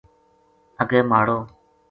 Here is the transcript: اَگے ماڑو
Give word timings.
اَگے 0.81 0.99
ماڑو 1.09 1.37